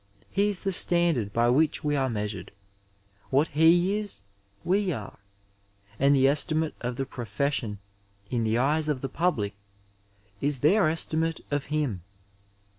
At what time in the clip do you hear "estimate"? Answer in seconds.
6.27-6.73, 10.89-11.41